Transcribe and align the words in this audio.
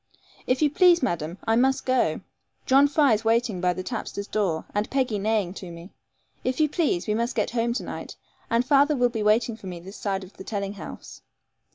'If 0.47 0.63
you 0.63 0.71
please, 0.71 1.03
madam, 1.03 1.37
I 1.45 1.55
must 1.55 1.85
go. 1.85 2.21
John 2.65 2.87
Fry 2.87 3.13
is 3.13 3.23
waiting 3.23 3.61
by 3.61 3.73
the 3.73 3.83
tapster's 3.83 4.25
door, 4.25 4.65
and 4.73 4.89
Peggy 4.89 5.19
neighing 5.19 5.53
to 5.53 5.69
me. 5.69 5.91
If 6.43 6.59
you 6.59 6.67
please, 6.69 7.05
we 7.05 7.13
must 7.13 7.35
get 7.35 7.51
home 7.51 7.71
to 7.75 7.83
night; 7.83 8.15
and 8.49 8.65
father 8.65 8.95
will 8.95 9.09
be 9.09 9.21
waiting 9.21 9.55
for 9.55 9.67
me 9.67 9.79
this 9.79 9.97
side 9.97 10.23
of 10.23 10.33
the 10.37 10.43
telling 10.43 10.73
house.' 10.73 11.21